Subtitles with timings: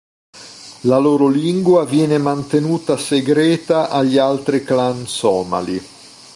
[0.89, 5.79] La loro lingua viene mantenuta segreta agli altri clan somali.